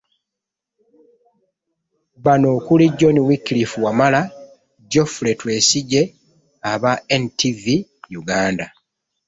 [2.23, 4.21] Bano okuli; John Cliff Wamala,
[4.91, 6.01] Geofrey Twesigye
[6.71, 7.63] aba NTV
[8.21, 8.65] Uganda